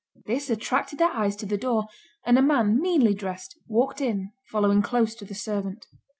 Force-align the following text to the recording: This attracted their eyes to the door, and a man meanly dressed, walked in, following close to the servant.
This 0.25 0.49
attracted 0.49 0.97
their 0.97 1.11
eyes 1.11 1.35
to 1.35 1.45
the 1.45 1.59
door, 1.59 1.85
and 2.25 2.35
a 2.35 2.41
man 2.41 2.81
meanly 2.81 3.13
dressed, 3.13 3.59
walked 3.67 4.01
in, 4.01 4.31
following 4.47 4.81
close 4.81 5.13
to 5.13 5.25
the 5.25 5.35
servant. 5.35 5.85